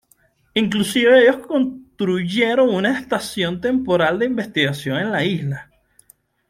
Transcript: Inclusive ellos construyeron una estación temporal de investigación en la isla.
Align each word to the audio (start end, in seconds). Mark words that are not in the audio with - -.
Inclusive 0.55 1.19
ellos 1.21 1.45
construyeron 1.45 2.69
una 2.73 2.97
estación 2.97 3.61
temporal 3.61 4.17
de 4.17 4.25
investigación 4.25 4.97
en 4.97 5.11
la 5.11 5.23
isla. 5.23 5.69